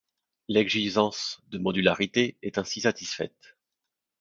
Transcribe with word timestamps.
L'exigence 0.47 1.43
de 1.49 1.59
modularité 1.59 2.35
est 2.41 2.57
ainsi 2.57 2.81
satisfaite. 2.81 3.55